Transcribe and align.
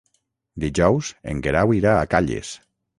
Dijous 0.63 1.13
en 1.35 1.45
Guerau 1.49 1.77
irà 1.83 1.95
a 2.01 2.13
Calles. 2.17 2.59